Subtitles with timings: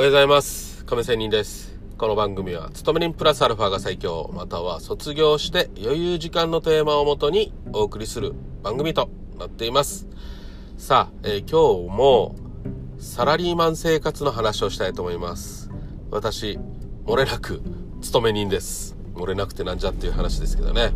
[0.00, 0.82] おはようございます。
[0.86, 1.78] 亀仙人です。
[1.98, 8.32] この番組は、勤め人プラスアルファが最強、または卒業して余裕時間のテーマをもとにお送りする
[8.62, 10.08] 番組となっています。
[10.78, 12.34] さあ、えー今日も
[12.98, 15.70] サラリーマン生活の話をしたいと思います。
[16.10, 16.58] 私、
[17.04, 17.60] 漏れなく
[18.00, 18.96] 勤め人です。
[19.14, 20.92] 漏れなくてなんじゃっていう話ですけどね。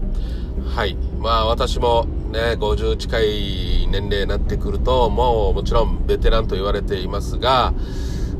[0.75, 0.97] はい。
[1.19, 7.75] まあ私もね、50近い年齢になってくると、もうもちろんベテランと言われていますが、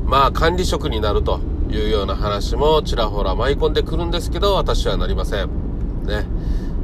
[0.05, 5.49] まあ管理職になるというような話もちらほら舞い込んでくるんですけど、私はなりません。
[6.05, 6.25] ね。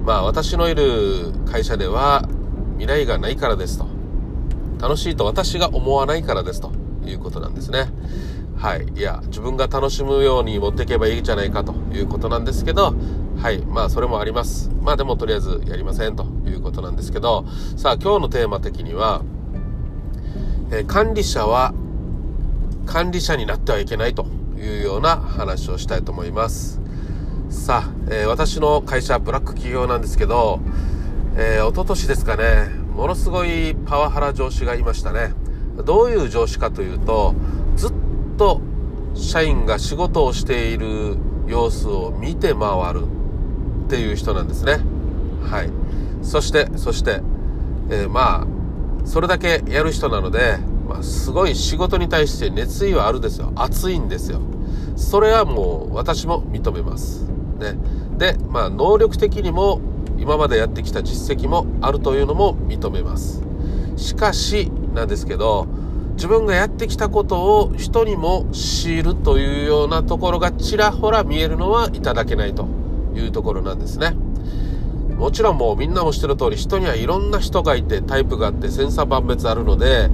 [0.05, 2.27] まあ私のいる会社では
[2.77, 3.85] 未来がないからですと。
[4.81, 6.71] 楽しいと私が思わないからですと
[7.05, 7.89] いうことなんですね。
[8.57, 8.87] はい。
[8.95, 12.93] いや、自分が楽しむように持っていけばいいじゃないかということなんですけど、
[13.37, 13.59] はい。
[13.65, 14.69] まあ、それもあります。
[14.81, 17.45] まあ、でもとりあえずやりませんということなんですけど、
[17.75, 19.23] さあ、今日のテーマ的には、
[20.71, 21.73] え管理者は
[22.85, 24.25] 管理者になってはいけないと
[24.57, 26.81] いうような話をしたいと思います。
[27.49, 30.59] さあ、えー私の会社、ブラック企業なんですけど、
[31.35, 35.33] えー、一昨年ですかね、ものすごいパワハラ上司がいましたね。
[35.85, 37.33] どういう上司かというと、
[37.75, 37.93] ずっ
[38.37, 38.61] と
[39.13, 43.03] 社員が仕事をしている様子を見て回る
[43.85, 44.79] っていう人なんですね。
[45.49, 45.69] はい。
[46.21, 47.21] そして、そして、
[47.89, 48.47] えーまあ、
[49.05, 50.57] それだけやる人なので、
[50.91, 53.53] まあ、すごい仕事に対して熱意はあるんですよ。
[53.55, 54.41] 熱いんですよ。
[54.97, 57.23] それはもう私も認めます。
[57.59, 57.77] ね。
[58.17, 59.79] で、まあ、能力的にも
[60.17, 63.41] 今までやってきた実績もあるというのも認めます。
[63.95, 65.65] しかし、なんですけど、
[66.15, 72.67] 自分がやってきたことを人にも強いるというようなところがちらほら見えるのはいただけないと
[73.15, 74.13] いうところなんですね。
[75.17, 80.09] もちろんもうみんなも知ってる通り人にはいろんな人がいてタイプがあって千差万別あるので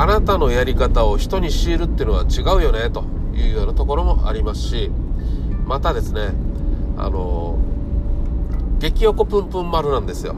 [0.00, 4.90] あなたのやり方を人に強いるっていうのは違うよねというようなところもありますし
[5.66, 6.32] またですね
[6.96, 7.58] あの
[8.78, 10.34] 激おこぷんぷん丸なんですよ。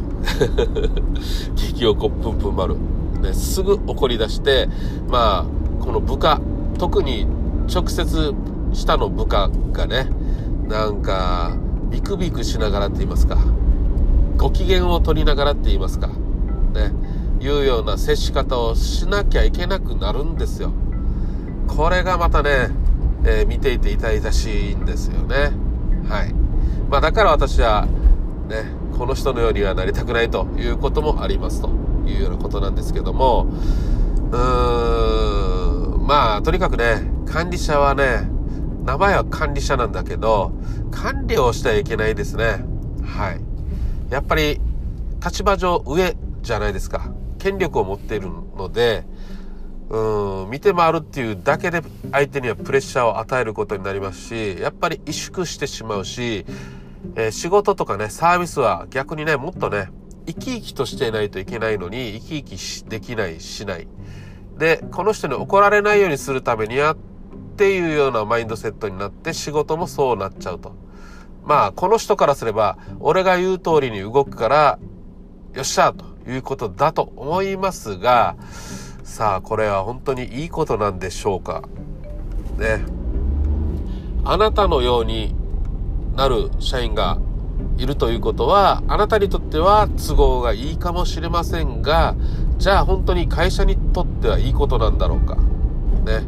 [1.55, 2.75] 激おこぷんぷん丸、
[3.21, 4.69] ね、すぐ怒り出して
[5.09, 6.41] まあこの部下
[6.77, 7.28] 特に
[7.72, 8.34] 直接
[8.72, 10.09] 下の部下がね
[10.67, 11.56] なんか
[11.89, 13.39] ビクビクしながらって言いますか
[14.39, 16.93] ご機嫌を取りながらって言いますかね。
[17.42, 20.72] いうような接し方をしなきゃいけなくなるんですよ。
[21.66, 22.70] これがまたね、
[23.25, 25.53] えー見ていて痛々しいんですよね。
[26.08, 26.32] はい。
[26.88, 27.86] まあだから私は
[28.48, 28.64] ね
[28.97, 31.69] この人のようにはなりたくないということもありますと。
[32.06, 33.47] いうようなことなんですけども。
[34.30, 38.28] うーんまあとにかくね管理者はね
[38.84, 40.53] 名前は管理者なんだけど
[40.91, 42.64] 管理をしてはいけないですね。
[43.04, 43.41] はい。
[44.10, 44.60] やっぱり
[45.24, 47.12] 立場上上じゃないですか。
[47.42, 49.04] 権力を持っているので
[49.91, 51.82] うん見て回るっていうだけで
[52.12, 56.47] 相手にはプレッシャーを与えることになりますしやっぱり萎縮してしまうし、
[57.16, 59.88] えー仕事とかねサービスは逆にねもっとね
[60.26, 63.88] 生き生きとしていないといけないのに生き生きできないしない。
[64.56, 66.97] でこの人に怒られないようにするためにはっ
[67.56, 70.76] ていうようなマインドセットになって仕事もそうなっちゃうと。
[71.44, 74.78] まあこの人からすれば俺が言う通りに動くから
[75.54, 76.12] よっしゃと。
[76.27, 78.37] いうことだと思いますが
[79.05, 81.62] さあこれは本当にいいことなんでしょうか。
[82.56, 82.84] ね。
[84.25, 85.34] あなたのように
[86.16, 87.19] なる社員が
[87.77, 92.15] いるということはあなたにとっては都合がいいかもしれませんが
[92.59, 95.37] じゃあ本当に会社にとってはいいことなんだろうか。
[95.37, 96.22] ね。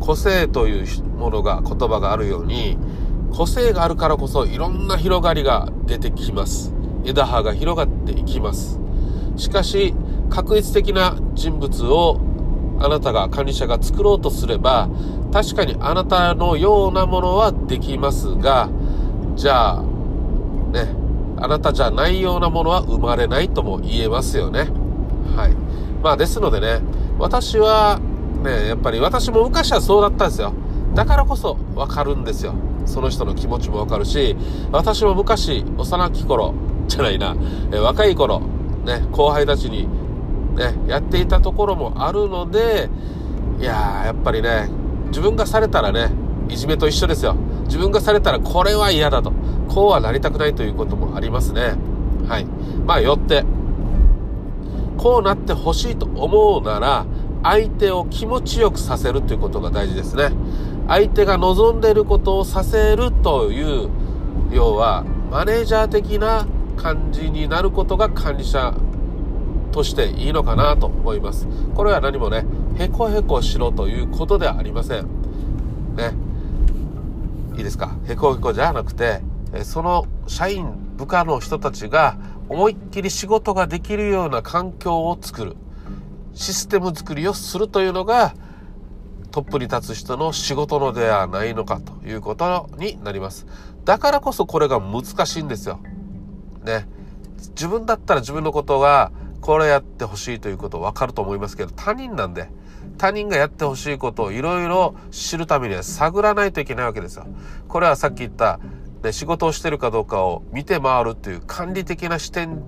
[0.00, 2.78] 個性というものが言葉があるように
[3.32, 6.72] 個性があるからこそいろんな広がりが出てきます。
[7.04, 8.77] 枝葉が広がっていきます。
[9.38, 9.94] しかし
[10.28, 12.20] 確率的な人物を
[12.80, 14.88] あなたが管理者が作ろうとすれば
[15.32, 18.68] 確かにあなたのようなものはできますが
[19.34, 19.82] じゃあ
[20.72, 20.94] ね
[21.40, 24.68] あなたじゃないようなものは生まれないとも言えますよね。
[25.36, 25.54] はい。
[26.02, 26.80] まあですのでね
[27.18, 28.00] 私は
[28.42, 30.52] ねやっぱり私も昔はそうだったんですよ。
[30.94, 32.54] だからこそわかるんですよ。
[32.86, 34.36] その人の気持ちもわかるし
[34.72, 36.54] 私も昔幼き頃
[36.88, 37.36] じゃないな
[37.70, 38.40] え若い頃
[38.84, 39.88] ね後輩たちに
[40.56, 42.88] ねやっていたところもあるので
[43.60, 44.68] いややっぱりね
[45.08, 46.10] 自分がされたらね
[46.48, 47.34] いじめと一緒ですよ。
[47.64, 49.32] 自分がされたらこれは嫌だと。
[49.68, 51.74] こうはなりたくないということもありますね。
[52.26, 52.46] はい。
[52.86, 53.44] まあよって
[54.96, 57.06] こうなってほしいと思うなら
[57.42, 60.30] 相手を気持ちよくさせるということが大事ですね。
[60.88, 63.90] 相手が望んでいることをさせるという
[64.50, 66.46] 要はマネージャー的な
[66.78, 68.74] 感じになることが管理者
[69.72, 72.46] としていいのかなと思いますこれは何もね
[72.78, 75.06] へこへこしろということではありません
[75.96, 76.12] ね。
[77.56, 77.96] いいですか？
[78.06, 79.20] へこへこじゃなくて、
[79.64, 82.16] その社員、部下の人たちが
[82.48, 85.56] 思いっきり仕事ができるような環境を作る。
[86.34, 88.32] システム作りをするというのが、
[89.32, 93.44] トップに立つ人の仕事のではないのかということになります。
[93.84, 95.80] だからこそこれが難しいんですよ。
[96.68, 96.86] ね。
[97.50, 99.10] 自分だったら自分のことが
[99.40, 102.50] これやってほしいということ分かると思いますけど、他人なんで、
[102.98, 107.26] 他人がやってほしいことをいろいろ知るためには探らないといけないわけですよ。
[107.68, 108.60] これはさっき言った、
[109.02, 112.62] ね、仕事をしてるかどうかを見て回るっていう管理的な視点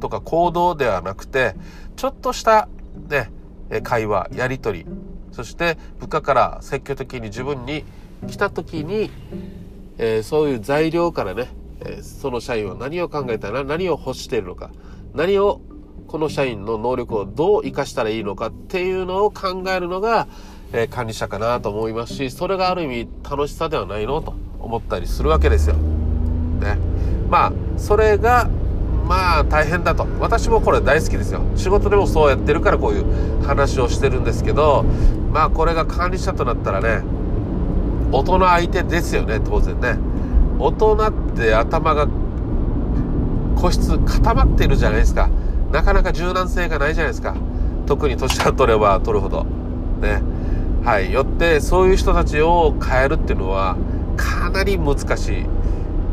[0.00, 1.54] とか行動ではなくて、
[1.96, 2.68] ちょっとした
[3.08, 3.30] ね、
[3.82, 4.86] 会話、やりとり、
[5.32, 7.84] そして部下から積極的に自分に
[8.26, 9.10] 来た時に、
[9.98, 11.48] えー、そういう材料からね、
[11.84, 14.70] え、その社員は何を考えたら何を欲しているのか、
[15.14, 15.60] 何を
[16.06, 20.26] この社員の能力をどう活かしたらいいのかっていうのを考えるのが、
[20.72, 25.74] え、管理者かなと思いますし、それがある意味楽しさではないのと思ったりするわけですよ。
[25.74, 26.78] ね。
[27.28, 28.48] まあ、それが
[29.08, 34.84] まあ大変だと私もこれ大好きですよ仕事でもそうやってるからこういう話をしてるんですけど
[35.32, 37.02] まあこれが管理者となったらね
[38.12, 39.98] 大人相手ですよね当然ね
[40.58, 42.08] 大人って頭が
[43.56, 45.28] 個室固まってるじゃないですか。
[45.72, 47.34] なかなか柔軟性がないじゃないですか。
[47.86, 49.44] 特に年が取れば取るほど。
[50.00, 50.22] ね。
[50.84, 51.12] はい。
[51.12, 53.76] よってそういう人たちを変えるっていうのは
[54.16, 55.32] かなり難しい。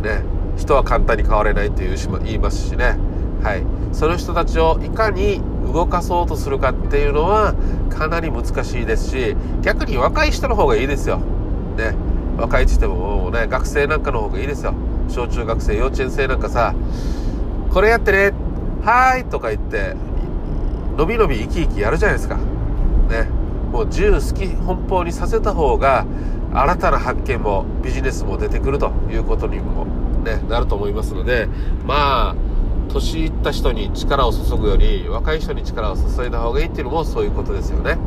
[0.03, 0.35] ね。
[0.57, 2.97] 人は簡単に変われないという言いますしね、
[3.43, 3.63] はい、
[3.93, 5.41] その人たちをいかに
[5.71, 7.53] 動かそうとするかっていうのは
[7.89, 11.17] かなり難しいですし逆に若い人の方がいいですよ、
[11.77, 11.95] ね、
[12.37, 14.73] 若いって言ってももうね学生なんかの方がいいですよ
[15.09, 16.73] 小中学生幼稚園生なんかさ
[17.71, 18.33] これやってね
[18.83, 19.95] はいとか言って
[20.97, 23.29] のびのび生き生きやるじゃないですかね
[23.71, 26.05] もう自由好き奔放にさせた方が
[26.53, 29.85] 新たな発見もビジネスも出てくるということにも
[30.25, 31.47] ね、なると思いますので、
[31.85, 32.35] まあ、
[32.91, 37.97] 年いった人に力を注ぐより、若い人に力を注いだ方がいいっていうのもそういうことですよね。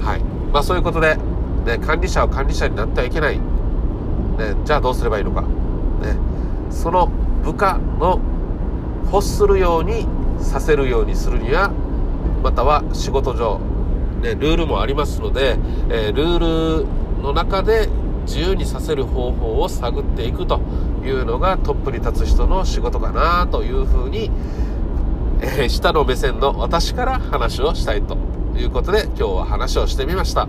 [0.00, 0.20] はい。
[0.52, 1.16] まあそういうことで、
[1.64, 3.38] ね、管理者は管理者になってはいけない。
[3.38, 3.44] ね、
[4.64, 5.42] じゃあどうすればいいのか。
[5.42, 5.46] ね、
[6.70, 7.08] その
[7.44, 8.20] 部下の
[9.12, 10.06] 欲するように
[10.40, 11.70] させるようにするには、
[12.42, 13.60] または仕事上、
[14.20, 15.56] ね、ルールもありますので、
[15.88, 17.88] えー、ルールの中で
[18.26, 20.60] 自由にさせる方法を探っていくと
[21.04, 24.30] いうのがトップに立つ人の仕事かなというふうに、
[25.40, 28.16] えー、下の目線の私から話をしたいと
[28.56, 30.48] いうことで今日は話をしてみました。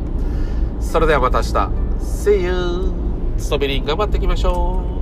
[0.83, 1.53] それではまた明日。
[1.99, 2.93] See you!
[3.37, 4.92] 勤めに頑張っていきましょう